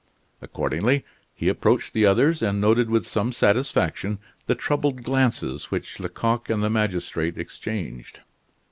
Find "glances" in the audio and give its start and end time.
5.03-5.69